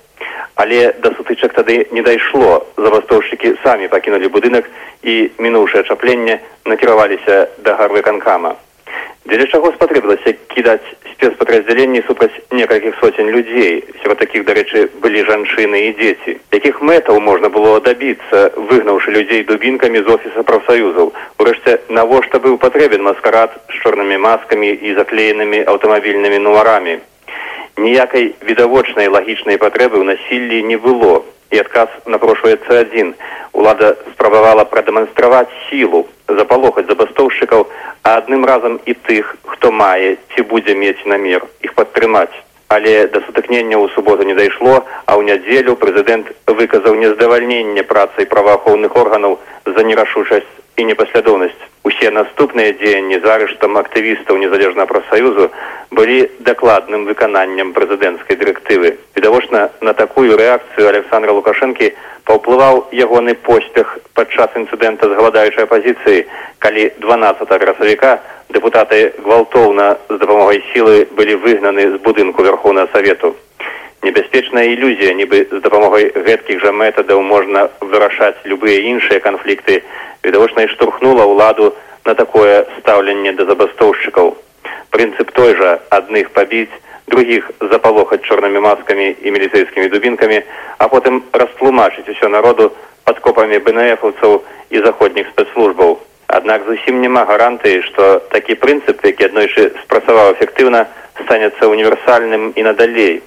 Але 0.55 0.93
да 0.99 1.13
сутычак 1.15 1.53
тады 1.53 1.87
не 1.91 2.01
дайшло 2.01 2.65
забастоўшчыкі 2.77 3.55
самі 3.63 3.87
пакінулі 3.87 4.27
будынак 4.27 4.69
і 5.03 5.17
мінуўшае 5.37 5.83
чапленне 5.83 6.39
накіраваліся 6.65 7.47
да 7.63 7.77
гарвы 7.79 8.01
канкама 8.01 8.55
Дзеля 9.27 9.45
чаго 9.51 9.71
спатрэбілася 9.75 10.31
кідаць 10.55 10.87
спецпадраздзяленні 11.17 12.01
супраць 12.07 12.39
некалькіх 12.51 12.95
соцень 13.01 13.29
людзей. 13.33 13.83
Сярод 14.01 14.19
такіх, 14.21 14.45
дарэчы, 14.45 14.87
былі 15.03 15.23
жанчыны 15.27 15.81
і 15.87 15.91
дзеці. 15.99 16.37
Якіх 16.53 16.81
мэтаў 16.81 17.19
можна 17.19 17.49
было 17.49 17.79
дабіцца, 17.81 18.53
выгнаўшы 18.55 19.11
людзей 19.11 19.43
дубінкамі 19.43 20.03
з 20.05 20.07
офіса 20.15 20.43
прафсаюзаў. 20.43 21.11
Урэшце, 21.43 21.79
навошта 21.89 22.39
быў 22.39 22.57
патрэбен 22.61 23.03
маскарад 23.03 23.57
з 23.73 23.81
чорнымі 23.81 24.17
маскамі 24.21 24.69
і 24.71 24.93
заклеенымі 24.95 25.63
аўтамабільнымі 25.65 26.39
нумарамі. 26.47 26.99
Ніякай 27.77 28.35
відавочнай 28.41 29.07
лагічнай 29.07 29.57
патрэбы 29.57 29.97
ў 29.97 30.05
насіллі 30.13 30.63
не 30.63 30.77
было. 30.77 31.25
І 31.51 31.63
адказ 31.63 31.89
напрошваецца 32.05 32.83
адзін. 32.85 33.15
Улада 33.53 33.95
спрабавала 34.13 34.63
прадэманстраваць 34.69 35.51
сілу, 35.69 36.05
запалохаць 36.27 36.87
забастоўшчыкаў, 36.87 37.67
а 38.03 38.17
адным 38.17 38.45
разам 38.45 38.79
і 38.85 38.93
тых, 38.93 39.35
хто 39.45 39.71
мае 39.71 40.17
ці 40.35 40.41
будзе 40.51 40.75
мець 40.75 40.99
намер 41.05 41.47
іх 41.63 41.73
падтрымаць. 41.73 42.33
Але 42.67 43.07
да 43.07 43.21
сутыкнення 43.23 43.79
ў 43.79 43.87
суботу 43.95 44.27
не 44.27 44.35
дайшло, 44.35 44.83
а 45.05 45.15
ў 45.15 45.23
нядзелю 45.23 45.79
прэзідэнт 45.79 46.27
выказаў 46.47 46.99
нездавальненне 46.99 47.83
працай 47.83 48.27
праваахоўных 48.27 48.95
органаў 48.95 49.39
за 49.65 49.83
нерашучасць 49.87 50.51
і 50.75 50.83
непаслядоўнасць. 50.91 51.63
Усе 51.87 52.09
наступныя 52.11 52.73
дзеянні 52.75 53.17
з 53.23 53.29
арыштам 53.31 53.77
актывістаў 53.79 54.35
незалежнага 54.41 54.89
прафсаюзу 54.91 55.45
былі 55.95 56.17
дакладным 56.43 57.05
выкананнем 57.07 57.71
прэзідэнцкай 57.77 58.35
дырэктывы. 58.41 58.91
Відавочна 59.15 59.69
на 59.79 59.93
такую 59.93 60.35
рэакцыю 60.35 60.89
Александра 60.91 61.31
Лукашэнкі 61.31 61.93
паўплываў 62.27 62.83
ягоны 62.91 63.39
поспех 63.47 63.97
падчас 64.19 64.59
інцыдэнта 64.59 65.07
з 65.07 65.15
галадаючай 65.15 65.63
апазіцыі 65.63 66.27
калі 66.59 66.91
12 67.07 67.55
красавіка 67.63 68.19
дэпутаты 68.51 69.01
гвалтоўна 69.23 69.87
з 70.11 70.19
дапамогай 70.19 70.63
сілы 70.73 71.07
былі 71.15 71.39
выгнаны 71.39 71.91
з 71.95 72.03
будынку 72.03 72.43
верхоўнага 72.43 72.91
савету 72.91 73.35
небяспечная 74.03 74.65
ілюзія 74.73 75.13
нібы 75.17 75.45
з 75.51 75.59
дапамогай 75.61 76.11
гэткіх 76.13 76.61
жа 76.61 76.71
метадаў 76.71 77.21
можна 77.21 77.69
вырашаць 77.81 78.37
любыя 78.45 78.79
іншыя 78.93 79.19
канфлікты 79.19 79.81
відавочна 80.23 80.65
і 80.65 80.71
штурхнула 80.73 81.25
ўладу 81.25 81.73
на 82.05 82.13
такое 82.15 82.65
стаўленне 82.79 83.33
да 83.39 83.45
забастоўшчыкаў 83.49 84.35
прынцып 84.93 85.31
той 85.31 85.55
жа 85.59 85.79
адных 85.89 86.31
пабіць 86.35 86.71
других 87.07 87.51
запалохаць 87.59 88.23
чорнымі 88.23 88.59
маскамі 88.59 89.07
і 89.21 89.31
міліцейскімі 89.31 89.89
дубінкамі 89.89 90.41
а 90.77 90.87
потым 90.87 91.23
растлумачыць 91.33 92.09
усё 92.13 92.29
народу 92.29 92.71
падкопамі 93.03 93.59
бнфаўцаў 93.65 94.43
і 94.69 94.83
заходніх 94.85 95.31
спецслужбаў 95.33 95.97
аднак 96.27 96.67
зусім 96.67 96.99
няма 97.01 97.23
гарантыі 97.25 97.81
што 97.87 98.19
такі 98.35 98.59
прынцып 98.63 99.03
які 99.09 99.31
аднойчы 99.31 99.71
спрацаваў 99.83 100.35
эфектыўна 100.35 100.85
станецца 101.23 101.71
універсальным 101.71 102.51
і 102.55 102.67
надалей 102.67 103.23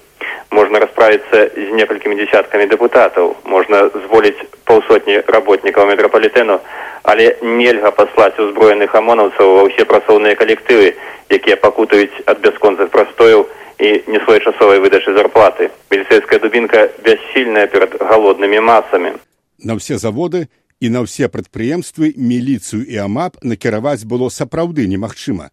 можна 0.51 0.81
расправіцца 0.85 1.49
з 1.57 1.69
некалькімі 1.79 2.17
десяткамі 2.17 2.67
дэпутатаў 2.73 3.35
можна 3.45 3.87
зволіць 4.07 4.39
паўсотні 4.65 5.23
работнікаў 5.27 5.87
метрапалітэну 5.93 6.61
але 7.03 7.37
нельга 7.43 7.91
паслаць 7.91 8.39
узброеных 8.39 8.95
амонаўцаў 8.95 9.57
ва 9.57 9.63
ўсе 9.71 9.85
працоўныя 9.85 10.37
калектывы 10.37 10.93
якія 11.31 11.57
пакутаюць 11.57 12.27
ад 12.27 12.45
бясконцых 12.45 12.91
прастояў 12.91 13.47
і 13.81 13.89
несвоечасовай 14.13 14.79
выдачы 14.79 15.15
зарплаты. 15.17 15.71
Міліцейская 15.91 16.39
дубінка 16.39 16.89
бяссільная 17.05 17.67
перад 17.67 17.97
галоднымі 17.97 18.61
масамі. 18.61 19.17
На 19.65 19.81
ўсе 19.81 19.97
заводы 19.97 20.49
і 20.81 20.93
на 20.93 21.05
ўсе 21.09 21.33
прадпрыемствы 21.33 22.13
міліцыю 22.17 22.85
і 22.85 22.97
амап 23.09 23.41
накіраваць 23.41 24.05
было 24.05 24.29
сапраўды 24.29 24.85
немагчыма, 24.85 25.49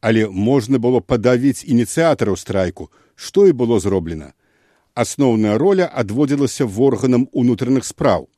але 0.00 0.30
можна 0.30 0.78
было 0.78 1.02
падавіць 1.02 1.66
ініцыятараў 1.66 2.38
страйку, 2.38 2.90
што 3.16 3.46
і 3.46 3.52
было 3.52 3.80
зроблена. 3.80 4.32
Асноўная 4.94 5.58
роля 5.58 5.86
адводзілася 5.86 6.66
в 6.66 6.80
органам 6.82 7.28
унутраных 7.32 7.84
спраў. 7.84 8.28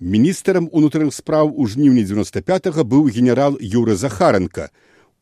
Міністрам 0.00 0.68
унутраных 0.72 1.14
спраў 1.14 1.54
у 1.54 1.66
жніўні 1.66 2.04
95 2.04 2.82
быў 2.82 3.06
генерал 3.08 3.56
Юры 3.60 3.94
Захаренко, 3.94 4.70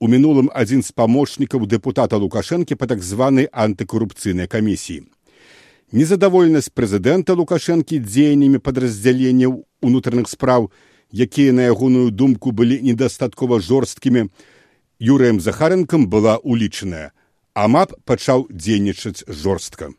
у 0.02 0.08
мінулым 0.08 0.50
адзін 0.50 0.82
з 0.82 0.90
памочнікаў 0.90 1.66
дэпутата 1.70 2.18
лукашэнкі 2.18 2.74
па 2.74 2.88
так 2.90 3.02
званай 3.06 3.46
антыкарупцыйнай 3.52 4.48
камісіі 4.50 5.04
незадаволенасць 5.92 6.72
прэзідэнта 6.74 7.36
лукашэнкі 7.38 8.00
дзеяннямі 8.02 8.58
падраздзяленняў 8.66 9.60
унутраных 9.84 10.26
спраў 10.32 10.70
якія 11.12 11.52
на 11.52 11.68
ягоную 11.70 12.10
думку 12.10 12.50
былі 12.50 12.80
недастаткова 12.88 13.60
жорсткімі 13.60 14.26
юрыем 14.98 15.38
захарэнкам 15.46 16.08
была 16.08 16.38
улічаная 16.42 17.12
амап 17.54 17.92
пачаў 18.04 18.46
дзейнічаць 18.50 19.24
жорстка. 19.28 19.92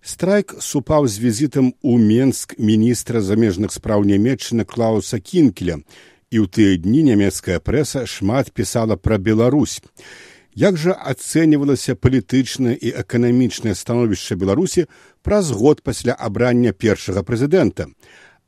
Страйк 0.00 0.54
супаў 0.58 1.06
з 1.06 1.20
візітам 1.20 1.74
у 1.82 1.98
Менск 1.98 2.58
міністра 2.58 3.20
замежных 3.20 3.72
спраў 3.72 4.04
нямецчыны 4.08 4.64
Клауса 4.64 5.20
Кінкеля, 5.20 5.84
і 6.32 6.36
ў 6.40 6.46
тыя 6.48 6.80
дні 6.80 7.04
нямецкая 7.12 7.60
прэса 7.60 8.06
шмат 8.08 8.50
пісала 8.52 8.96
пра 8.96 9.18
Беларусь. 9.18 9.84
Як 10.56 10.80
жа 10.80 10.96
ацэньвалася 10.96 11.94
палітычнае 11.94 12.74
і 12.74 12.90
эканамічнае 13.04 13.76
становішча 13.76 14.34
Беларусі 14.40 14.88
праз 15.22 15.52
год 15.52 15.84
пасля 15.84 16.16
абрання 16.16 16.72
першага 16.72 17.22
прэзідэнта 17.22 17.92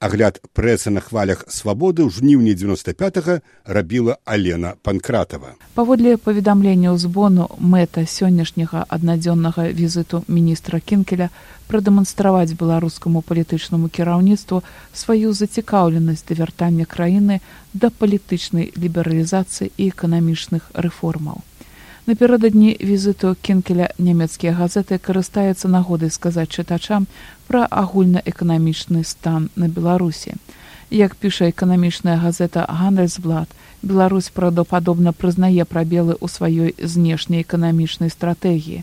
агляд 0.02 0.40
прэса 0.52 0.90
на 0.90 1.00
хвалях 1.00 1.44
свабоды 1.46 2.02
ў 2.02 2.10
жніўні 2.10 2.54
95 2.58 3.38
рабіла 3.64 4.18
алена 4.26 4.74
панкратава 4.82 5.54
паводле 5.78 6.16
паведамлення 6.18 6.90
збону 6.98 7.46
мэта 7.74 8.02
сённяшняга 8.02 8.82
аднадзённага 8.90 9.70
візіту 9.70 10.24
міністра 10.26 10.82
кінкеля 10.82 11.30
прадэманстраваць 11.70 12.58
беларускаму 12.58 13.22
палітычнаму 13.22 13.86
кіраўніцтву 13.94 14.62
сваю 14.90 15.30
зацікаўленасць 15.38 16.26
да 16.26 16.34
вяртання 16.42 16.84
краіны 16.84 17.38
да 17.72 17.94
палітычнай 18.02 18.74
лібералізацыі 18.74 19.70
і 19.78 19.88
эканамічных 19.94 20.66
рэформаў 20.74 21.46
Напердадні 22.06 22.76
візіту 22.80 23.36
кінкеля 23.42 23.88
нямецкія 23.98 24.52
газеты 24.52 24.98
карыстаюцца 24.98 25.68
нагодай 25.68 26.10
сказаць 26.10 26.50
чытачам 26.50 27.06
пра 27.46 27.62
агульнаэканамічны 27.70 29.04
стан 29.06 29.50
на 29.54 29.68
беларусі 29.68 30.34
як 30.90 31.14
піша 31.14 31.48
эканамічная 31.54 32.18
газета 32.18 32.66
гандельсблад 32.68 33.46
беларусь 33.82 34.34
правдападобна 34.34 35.12
прызнае 35.12 35.64
прабелы 35.64 36.18
ў 36.18 36.26
сваёй 36.26 36.74
знешняй 36.82 37.46
эканамічнай 37.46 38.10
стратэгіі 38.10 38.82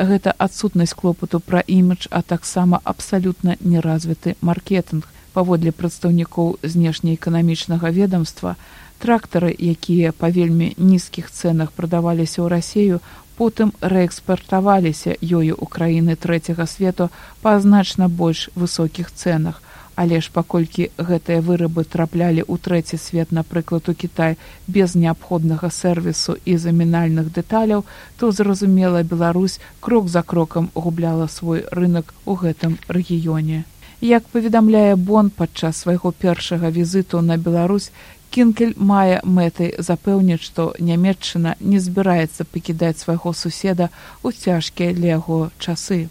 Гэта 0.00 0.32
адсутнасць 0.38 0.94
клопату 0.94 1.40
пра 1.40 1.60
імідж, 1.66 2.06
а 2.10 2.22
таксама 2.22 2.80
абсалютна 2.84 3.56
неразвіты 3.60 4.36
маркетынг. 4.40 5.04
Паводле 5.34 5.72
прадстаўнікоў 5.72 6.58
знешнеэканамічнага 6.62 7.90
ведомства, 7.90 8.56
трактары, 9.00 9.50
якія 9.56 10.12
па 10.12 10.28
вельмі 10.28 10.74
нізкіх 10.76 11.32
цэнах 11.32 11.72
прадаваліся 11.72 12.44
ў 12.44 12.48
рассею, 12.52 13.00
потым 13.40 13.72
рээкспартаваліся 13.80 15.16
ёю 15.16 15.56
ў 15.56 15.64
краіны 15.74 16.16
трэцяга 16.20 16.68
свету 16.68 17.08
па 17.40 17.56
значна 17.64 18.12
больш 18.22 18.48
высокіх 18.54 19.08
цэнах. 19.10 19.64
Але 20.00 20.20
ж 20.24 20.30
паколькі 20.32 20.86
гэтыя 20.96 21.40
вырабы 21.44 21.84
траплялі 21.94 22.44
ў 22.44 22.60
трэці 22.66 23.00
свет, 23.00 23.32
напрыклад, 23.36 23.88
у 23.88 23.94
Кітай 24.02 24.36
без 24.66 24.94
неабходнага 24.94 25.68
сервісу 25.68 26.36
і 26.44 26.56
замінальных 26.56 27.32
дэталяў, 27.32 27.84
то 28.16 28.30
зразумела 28.30 29.02
Беларусь 29.02 29.60
крок 29.80 30.08
за 30.08 30.22
крокам 30.22 30.70
губляла 30.74 31.26
свой 31.26 31.64
рынок 31.70 32.14
у 32.24 32.36
гэтым 32.36 32.78
рэгіёне. 32.88 33.64
Як 34.00 34.24
паведамляе 34.32 34.96
Бон 34.96 35.28
падчас 35.28 35.84
свайго 35.84 36.12
першага 36.12 36.70
візіту 36.70 37.20
на 37.20 37.36
Беларусь, 37.36 37.92
кінкель 38.34 38.74
мае 38.90 39.20
мэтай 39.36 39.72
запэўніць 39.86 40.42
што 40.46 40.66
нямметчына 40.78 41.54
не 41.60 41.80
збіраецца 41.86 42.46
пакідаць 42.54 43.02
свайго 43.02 43.32
суседа 43.34 43.90
ў 44.22 44.30
цяжкія 44.44 44.94
для 44.94 45.18
яго 45.18 45.40
часы. 45.58 46.06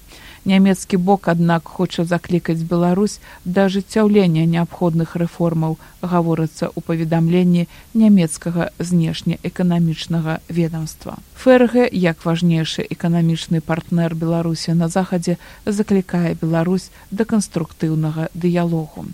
Нямецкі 0.50 0.98
бок 0.98 1.28
аднак 1.32 1.68
хоча 1.78 2.04
заклікаць 2.10 2.64
беларусь 2.72 3.20
да 3.46 3.66
ажыццяўлення 3.70 4.46
неабходных 4.52 5.16
рэформаў 5.22 5.78
гаворыцца 6.02 6.68
ў 6.68 6.80
паведамленні 6.90 7.68
нямецкага 8.04 8.70
знешнеэканамічнага 8.92 10.40
ведомства 10.60 11.18
фрг 11.44 11.76
як 11.92 12.24
важнейшы 12.26 12.88
эканамічны 12.98 13.60
партнер 13.72 14.16
беларусі 14.16 14.78
на 14.84 14.88
захадзе 14.88 15.36
заклікае 15.66 16.36
беларусь 16.46 16.88
да 17.12 17.28
канструктыўнага 17.36 18.32
дыялогу 18.34 19.06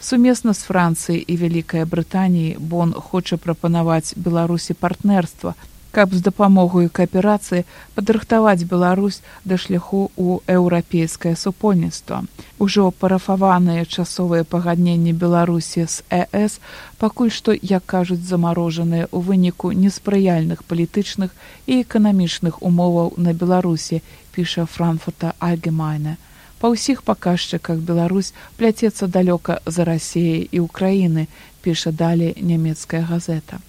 сумесна 0.00 0.52
з 0.54 0.66
францыяй 0.70 1.20
і 1.26 1.36
вялікай 1.36 1.84
брытаніяй 1.84 2.56
бон 2.58 2.92
хоча 2.92 3.36
прапанаваць 3.36 4.14
беларусі 4.16 4.74
партнерства 4.74 5.54
каб 5.94 6.14
з 6.14 6.20
дапамогаю 6.26 6.90
кааперацыі 6.98 7.62
падрыхтаваць 7.94 8.66
беларусь 8.70 9.20
да 9.50 9.58
шляху 9.64 10.00
ў 10.18 10.42
еўрапейскае 10.58 11.34
супольніцтва. 11.42 12.18
Ужо 12.58 12.90
парафаваныя 13.04 13.86
часовыя 13.86 14.48
пагадненні 14.54 15.14
беларусі 15.22 15.86
з 15.86 16.26
эс 16.42 16.58
пакуль 16.98 17.30
што 17.38 17.54
як 17.54 17.86
кажуць 17.94 18.26
замарожаныя 18.32 19.06
ў 19.06 19.18
выніку 19.30 19.70
неспрыяльных 19.84 20.66
палітычных 20.66 21.30
і 21.70 21.80
эканамічных 21.86 22.60
умоваў 22.70 23.14
на 23.28 23.38
беларусі 23.44 24.02
піша 24.34 24.66
франкфурта 24.76 25.34
альгемайна 25.38 26.18
па 26.60 26.70
ўсіх 26.74 27.02
паказчыках 27.02 27.78
Беларусь 27.78 28.34
пляцецца 28.58 29.06
далёка 29.06 29.60
за 29.66 29.84
рассеяй 29.84 30.48
і 30.50 30.64
ўкраіны 30.66 31.26
піша 31.62 31.92
далей 31.92 32.34
нямецкая 32.40 33.04
газета. 33.04 33.60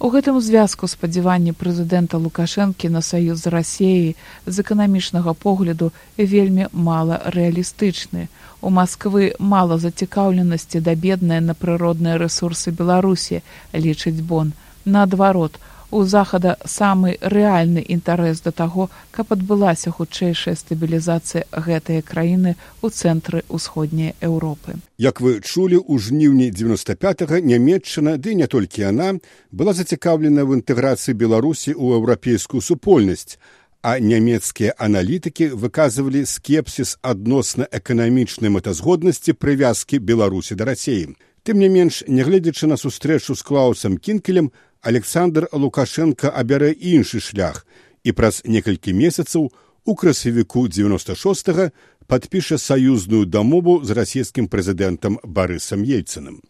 У 0.00 0.08
гэтым 0.08 0.40
звязку 0.40 0.88
спадзяванні 0.88 1.52
прэзідэнта 1.52 2.16
лукашэнкі 2.16 2.88
на 2.88 3.02
саюз 3.04 3.44
з 3.44 3.52
рассеі 3.52 4.16
з 4.46 4.64
эканамічнага 4.64 5.34
погляду 5.36 5.92
вельмі 6.16 6.72
мала 6.72 7.20
рэалістычны 7.34 8.28
у 8.60 8.70
москвы 8.70 9.34
мала 9.38 9.78
зацікаўленасці 9.82 10.80
да 10.86 10.94
бедныя 10.94 11.40
на 11.40 11.56
прыродныя 11.64 12.16
рэсурсы 12.22 12.72
беларусі 12.80 13.42
лічыць 13.72 14.20
бон. 14.32 14.52
Наадварот 14.84 15.60
у 15.90 16.04
захада 16.04 16.56
самы 16.64 17.16
рэальны 17.20 17.82
інтарэс 17.82 18.42
да 18.46 18.52
таго, 18.52 18.90
каб 19.10 19.32
адбылася 19.32 19.90
хутчэйшая 19.90 20.54
стабілізацыя 20.54 21.46
гэтыя 21.50 22.02
краіны 22.02 22.54
ў 22.82 22.86
цэнтры 22.90 23.42
ўсходняй 23.50 24.14
Еўропы. 24.22 24.78
Як 24.98 25.20
вы 25.20 25.40
чулі 25.40 25.82
ў 25.82 25.98
жніўні 25.98 26.50
95 26.50 27.42
нямметчына 27.42 28.16
ды 28.16 28.34
не 28.34 28.46
толькі 28.46 28.86
яна 28.86 29.18
была 29.50 29.72
зацікаўлена 29.74 30.46
ў 30.46 30.62
інтэграцыі 30.62 31.14
беларусі 31.14 31.74
ў 31.74 31.98
еўрапейскую 31.98 32.62
супольнасць 32.62 33.38
а 33.82 33.96
нямецкія 33.98 34.76
аналітыкі 34.76 35.56
выказвалі 35.56 36.26
скепсіс 36.28 36.98
адносна 37.00 37.64
эканамічнай 37.72 38.52
мэтазгоднасці 38.52 39.32
прывязкі 39.40 40.04
беларусі 40.04 40.54
да 40.60 40.68
рассеі 40.68 41.16
тым 41.48 41.56
не 41.64 41.68
менш 41.72 42.04
нягледзячы 42.06 42.68
на 42.68 42.76
сустрэчу 42.76 43.34
з 43.34 43.42
клаусам 43.42 43.96
кінкелем 43.96 44.52
александр 44.82 45.48
лукашенко 45.52 46.30
абярэ 46.30 46.72
іншы 46.72 47.20
шлях 47.20 47.66
і 48.04 48.12
праз 48.12 48.42
некалькі 48.44 48.92
месяцаў 48.96 49.50
у 49.84 49.94
красавіку 49.94 50.68
96 50.68 51.72
падпіша 52.06 52.58
саюзную 52.58 53.26
дамову 53.26 53.80
з 53.84 53.96
расійскім 53.96 54.48
прэзідэнтам 54.48 55.20
барысам 55.24 55.84
ейцыным 55.84 56.40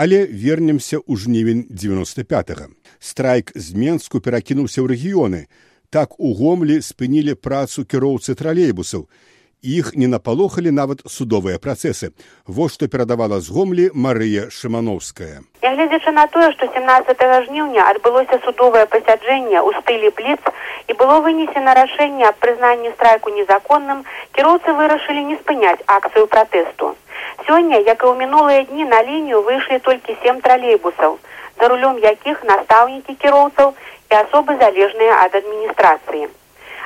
але 0.00 0.24
вернемся 0.24 0.96
ў 0.96 1.12
жнівень 1.20 1.66
95 1.68 2.72
страйк 3.00 3.52
з 3.52 3.76
менску 3.76 4.20
перакінуўся 4.24 4.80
ў 4.80 4.96
рэгіёны. 4.96 5.40
Так 5.92 6.16
у 6.16 6.32
гомлі 6.32 6.80
спынілі 6.80 7.36
працу 7.36 7.84
кіроўцы 7.84 8.32
тралейбусаў 8.32 9.04
іх 9.62 9.92
не 9.94 10.06
напалохалі 10.08 10.70
нават 10.70 11.00
судовыя 11.06 11.58
працэсы. 11.58 12.10
Вось 12.46 12.74
што 12.74 12.88
перадавала 12.88 13.40
з 13.40 13.52
гомлі 13.52 13.90
марыя 13.94 14.48
шымановская. 14.50 15.44
Нягледзячы 15.62 16.10
на 16.16 16.26
тое 16.26 16.50
што 16.52 16.66
17 16.74 17.20
жніўня 17.46 17.84
адбылося 17.92 18.40
судовае 18.44 18.86
пасяджэнне 18.86 19.60
ў 19.60 19.70
стылі 19.80 20.10
бліц 20.16 20.40
і 20.88 20.96
было 21.02 21.20
вынесена 21.20 21.74
рашэнне 21.74 22.24
аб 22.28 22.40
прызнанні 22.40 22.90
страйку 22.96 23.30
незаконным 23.36 24.04
кіроўцы 24.32 24.72
вырашылі 24.80 25.24
не 25.28 25.36
спыняць 25.36 25.84
акцыю 25.86 26.26
пратэсту. 26.26 26.96
Сёння 27.46 27.76
як 27.84 28.02
і 28.02 28.08
ў 28.08 28.14
мінулыя 28.16 28.64
дні 28.64 28.84
на 28.84 29.02
лінію 29.04 29.44
выйшлі 29.44 29.78
толькі 29.84 30.16
сем 30.24 30.40
тралейбусаў 30.40 31.18
за 31.60 31.68
рулём 31.68 32.00
якіх 32.00 32.44
настаўнікі 32.50 33.14
кіроўцаў 33.14 33.74
і 34.10 34.14
асобы 34.24 34.56
залежныя 34.56 35.22
ад 35.24 35.36
адміністрацыі 35.36 36.28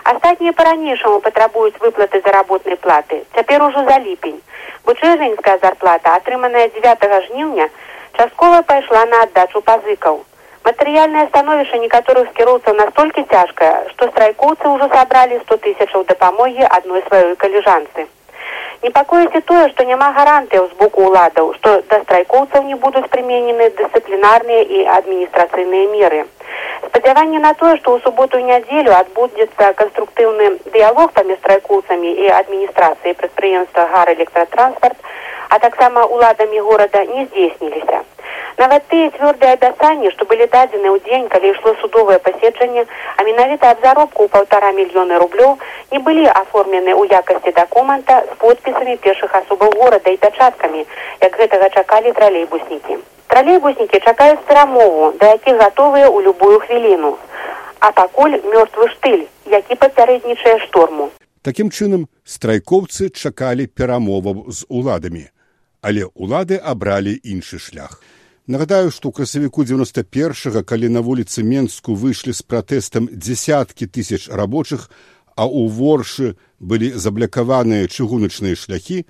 Астатнія 0.05 0.53
па-ранейшаму 0.53 1.21
патрабуюць 1.25 1.81
выплаты 1.81 2.21
заработнай 2.25 2.77
платы. 2.77 3.25
Цяпер 3.35 3.63
ужо 3.63 3.85
за 3.85 3.97
ліпень. 4.05 4.41
Вучэжанская 4.85 5.59
зарплата, 5.63 6.13
атрыманая 6.21 6.69
9 6.75 7.07
жніўня, 7.29 7.69
часткова 8.19 8.61
пайшла 8.63 9.07
на 9.07 9.23
аддачу 9.23 9.63
пазыкаў. 9.71 10.21
Матэрыяльнае 10.65 11.25
становішча 11.29 11.81
некаторых 11.81 12.29
кіроўцаў 12.37 12.77
настолькі 12.77 13.25
цяжкае, 13.33 13.73
што 13.95 14.11
страйкоўцы 14.13 14.75
ўжо 14.75 14.91
сабралі 14.93 15.41
100 15.47 15.59
тысячаў 15.65 16.05
дапамогі 16.13 16.69
адной 16.69 17.03
сваёй 17.09 17.35
каліжанцы. 17.37 18.07
Непакоіць 18.85 19.37
і 19.39 19.41
тое, 19.49 19.69
што 19.73 19.85
няма 19.89 20.11
гарантыяў 20.17 20.65
з 20.69 20.75
боку 20.81 21.05
ўладаў, 21.09 21.47
што 21.57 21.71
да 21.91 22.01
страйкоўцаў 22.03 22.67
не 22.69 22.77
будуць 22.83 23.09
прыменены 23.15 23.69
дысцыплінарныя 23.79 24.63
і 24.77 24.85
адміністрацыйныя 24.97 25.89
меры. 25.95 26.21
Спадзяванне 26.89 27.41
на 27.45 27.55
тое 27.61 27.73
што 27.79 27.97
ў 27.97 28.05
суботу 28.05 28.39
і 28.43 28.49
нядзелю 28.51 28.93
адбудзецца 29.01 29.73
канструктыўны 29.81 30.51
дыялог 30.77 31.17
паміж 31.17 31.41
страйкоўцамі 31.41 32.13
і 32.27 32.33
адміністрацыі 32.41 33.17
прадпрыемства 33.23 33.89
гар 33.95 34.13
электратранспарт 34.17 35.13
а 35.49 35.59
таксама 35.65 36.05
уладамі 36.17 36.61
горада 36.69 37.05
не 37.15 37.25
здзейсніліся 37.31 38.05
нават 38.59 38.87
тыя 38.91 39.11
цвёрдыя 39.17 39.57
абяцанні 39.57 40.11
што 40.15 40.27
былі 40.31 40.47
дадзены 40.55 40.89
ў 40.91 40.99
дзень 41.07 41.27
калі 41.33 41.51
ішло 41.55 41.75
судовае 41.81 42.19
паседжанне 42.27 42.85
а 43.17 43.25
менавіта 43.29 43.71
аб 43.75 43.83
заробку 43.87 44.25
ў 44.25 44.29
паўтара 44.35 44.71
мільёны 44.79 45.19
рублёў 45.23 45.57
не 45.95 45.99
былі 45.99 46.27
аформлены 46.43 46.93
ў 46.95 47.11
якасці 47.21 47.55
дакумента 47.59 48.21
з 48.31 48.39
подпісамі 48.45 48.97
першых 49.09 49.35
асобаў 49.41 49.75
горада 49.81 50.15
і 50.15 50.21
пячаткамі 50.27 50.87
як 51.27 51.43
гэтага 51.43 51.69
чакалі 51.81 52.15
тралейбуснікі 52.21 52.99
тралейбуснікі 53.35 54.01
чакаюць 54.01 54.47
перамову 54.49 55.13
да 55.21 55.35
якіх 55.35 55.59
гатовыя 55.59 56.07
ў 56.07 56.23
любую 56.23 56.59
хвіліну. 56.63 57.17
А 57.81 57.91
пакуль 57.93 58.39
мёртвы 58.55 58.89
штыль 58.95 59.27
які 59.51 59.75
папярэднічае 59.75 60.59
шторму. 60.65 61.11
Такім 61.43 61.69
чынам 61.69 62.07
страйкоўцы 62.25 63.11
чакалі 63.11 63.67
перамоваў 63.67 64.47
з 64.49 64.65
уладамі 64.69 65.27
але 65.85 66.09
ўлады 66.17 66.57
абралі 66.73 67.13
іншы 67.21 67.61
шлях 67.61 68.01
нагадаю 68.47 68.91
што 68.91 69.09
ў 69.09 69.17
красавіку 69.17 69.65
91 69.65 70.65
калі 70.65 70.89
на 70.89 71.01
вуліцы 71.01 71.43
менску 71.43 71.95
выйшлі 71.95 72.33
з 72.33 72.43
пратэстам 72.43 73.09
десяткі 73.13 73.87
тысяч 73.87 74.29
рабочых 74.29 74.91
а 75.37 75.49
ў 75.49 75.69
воршы 75.69 76.37
былі 76.61 76.95
заблякаваныя 76.95 77.89
чыгуначныя 77.89 78.55
шляхі 78.55 79.05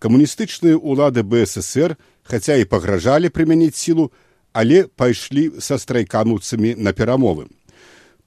камуністычныя 0.00 0.80
ўлады 0.80 1.22
бсср 1.22 1.96
хаця 2.30 2.56
і 2.56 2.64
пагражалі 2.64 3.28
прымяніць 3.28 3.76
сілу, 3.76 4.10
але 4.52 4.86
пайшлі 4.86 5.60
са 5.60 5.78
страйкануцамі 5.78 6.74
на 6.78 6.92
перамовы. 6.92 7.46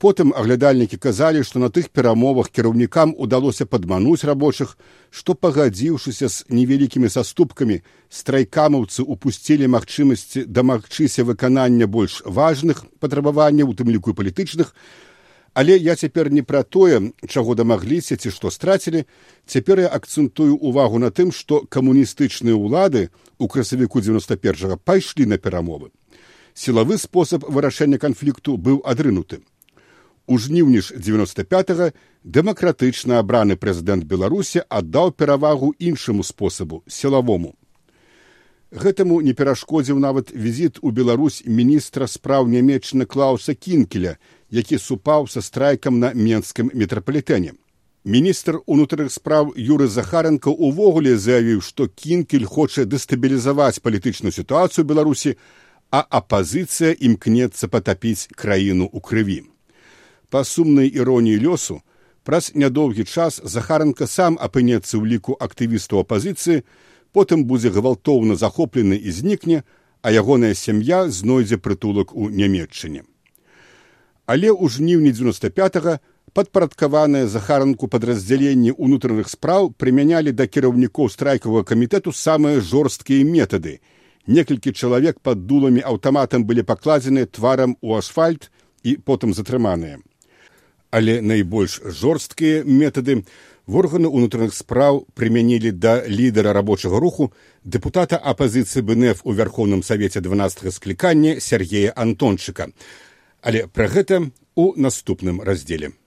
Потым 0.04 0.34
аглядальнікі 0.36 0.98
казалі, 1.00 1.48
што 1.48 1.60
на 1.64 1.70
тых 1.72 1.88
перамовах 1.88 2.50
кіраўнікам 2.52 3.14
удалося 3.16 3.64
падмануць 3.64 4.28
рабочых, 4.28 4.74
што 5.08 5.32
пагадзіўшыся 5.32 6.28
з 6.28 6.44
невялікімі 6.52 7.08
саступкамі, 7.08 7.78
страйкамаўцы 8.12 9.00
упусцілі 9.00 9.70
магчымасці 9.72 10.44
дамагчыся 10.44 11.24
выканання 11.24 11.88
больш 11.88 12.20
важных 12.26 12.84
патрабаванняў, 13.00 13.72
у 13.72 13.78
тым 13.80 13.96
ліку 13.96 14.12
палітычных. 14.12 14.76
Але 15.54 15.80
я 15.80 15.96
цяпер 15.96 16.28
не 16.36 16.44
пра 16.44 16.68
тое, 16.68 17.00
чаго 17.24 17.56
дамагліся 17.56 18.20
ці 18.20 18.28
што 18.28 18.52
страцілі, 18.52 19.06
цяпер 19.48 19.88
я 19.88 19.88
акцэнтую 19.88 20.60
увагу 20.60 21.00
на 21.00 21.16
тым, 21.16 21.32
што 21.32 21.64
камуністычныя 21.64 22.60
ўлады 22.60 23.08
у 23.40 23.48
красавіку 23.48 24.04
91 24.04 24.76
пайшлі 24.84 25.32
на 25.32 25.40
перамовы. 25.40 25.96
Сілавы 26.54 27.00
спосаб 27.00 27.48
вырашэння 27.48 28.04
канфлікту 28.04 28.60
быў 28.60 28.84
адрынуты. 28.84 29.40
У 30.26 30.38
жніўні 30.38 30.82
ж 30.82 30.96
95 30.96 31.92
дэмакратычна 32.24 33.20
абраны 33.20 33.58
прэзідэнт 33.60 34.08
беларусі 34.08 34.64
аддаў 34.70 35.12
перавагу 35.12 35.76
іншаму 35.80 36.24
спосабу 36.24 36.84
сілавому. 36.88 37.54
Гэтаму 38.72 39.20
не 39.22 39.34
перашкодзіў 39.36 40.00
нават 40.00 40.32
візіт 40.32 40.80
у 40.82 40.96
беларусь 40.96 41.44
міністра 41.46 42.08
спраў 42.08 42.48
нямецчына 42.48 43.06
клауса 43.06 43.54
кінкеля 43.54 44.16
які 44.50 44.78
супаў 44.78 45.28
са 45.28 45.42
страйкам 45.42 46.00
на 46.00 46.14
менскім 46.14 46.72
метрапалітэне. 46.74 47.54
Міністр 48.06 48.60
унутраных 48.66 49.12
спраў 49.12 49.54
юры 49.58 49.88
захаренко 49.88 50.52
увогуле 50.52 51.18
заявіў 51.18 51.62
што 51.62 51.88
кінкель 51.88 52.48
хоча 52.48 52.88
дэстабілізаваць 52.88 53.84
палітычную 53.84 54.32
сітуацыю 54.32 54.88
беларусі 54.88 55.36
а 55.92 56.00
апазіцыя 56.10 56.96
імкнецца 56.96 57.68
патапіць 57.68 58.32
краіну 58.36 58.88
ў 58.88 59.00
крыві 59.04 59.53
па 60.34 60.42
сумнай 60.50 60.90
іроніі 60.90 61.42
лёсу 61.46 61.82
праз 62.28 62.50
нядоўгі 62.58 63.06
час 63.06 63.38
захаранка 63.56 64.08
сам 64.10 64.38
апынецца 64.48 64.98
ў 64.98 65.06
ліку 65.14 65.38
актывістаў 65.48 66.02
апазіцыі 66.02 66.64
потым 67.14 67.46
будзе 67.50 67.70
гвалтоўна 67.76 68.38
захоплены 68.44 68.98
і 68.98 69.14
знікне 69.14 69.62
а 70.02 70.12
ягоная 70.12 70.54
сям'я 70.58 71.06
знойдзе 71.18 71.60
прытулак 71.68 72.16
у 72.18 72.30
нямметчыне 72.40 73.04
але 74.26 74.50
ў 74.50 74.74
жніўні 74.78 75.12
95 75.20 76.00
падпарадкаваныя 76.34 77.28
захаранку 77.30 77.90
падраздзяленні 77.96 78.74
ўнутраных 78.74 79.30
спраў 79.30 79.70
прымянялі 79.78 80.34
да 80.40 80.48
кіраўнікоў 80.50 81.12
страйкавага 81.14 81.68
камітэту 81.72 82.14
самыя 82.20 82.64
жорсткія 82.72 83.28
метады. 83.28 83.76
Некалькі 84.26 84.74
чалавек 84.74 85.20
пад 85.20 85.46
дуламі 85.46 85.86
аўтаматам 85.86 86.48
былі 86.50 86.66
пакладзены 86.66 87.28
тварам 87.28 87.78
у 87.82 87.94
асфальт 88.00 88.50
і 88.82 88.98
потым 88.98 89.38
затрыманыя 89.38 90.02
але 90.94 91.22
найбольш 91.26 91.82
жорсткія 91.82 92.62
метады 92.70 93.24
органы 93.66 94.12
ўнутраных 94.14 94.54
спраў 94.54 95.08
прымянілі 95.18 95.74
да 95.74 96.06
лідара 96.06 96.54
рабочага 96.54 97.02
руху 97.02 97.32
дэпутата 97.66 98.20
апазіцыі 98.22 98.86
бнф 98.86 99.26
у 99.26 99.34
вярхоўным 99.34 99.82
савеце 99.82 100.22
12 100.22 100.70
склікання 100.70 101.40
сергея 101.40 101.94
антончыка. 101.96 102.70
Але 103.42 103.66
пра 103.68 103.88
гэта 103.90 104.30
у 104.56 104.74
наступным 104.78 105.42
раздзеле. 105.42 105.98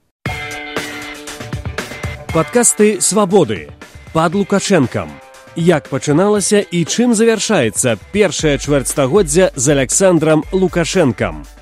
Падкасты 2.30 3.00
свабоды 3.00 3.72
пад 4.14 4.38
лукашэнкам. 4.38 5.10
Як 5.56 5.88
пачыналася 5.88 6.60
і 6.60 6.84
чым 6.84 7.16
завяршаецца 7.16 7.96
першае 8.12 8.58
чвэрцьстагоддзя 8.60 9.50
з 9.56 9.66
александром 9.72 10.44
лукашэнкам 10.52 11.55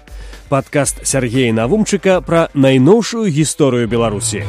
падкаст 0.54 1.00
Сергея 1.02 1.50
Навумчыка 1.50 2.20
пра 2.22 2.46
найноўшую 2.54 3.26
гісторыю 3.26 3.90
Беларусі. 3.90 4.44